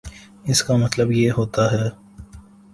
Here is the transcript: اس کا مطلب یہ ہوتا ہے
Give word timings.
اس 0.45 0.63
کا 0.63 0.75
مطلب 0.75 1.11
یہ 1.11 1.31
ہوتا 1.31 1.71
ہے 1.71 1.87